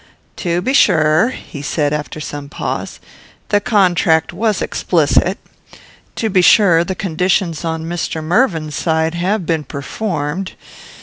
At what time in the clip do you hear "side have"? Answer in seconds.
8.75-9.45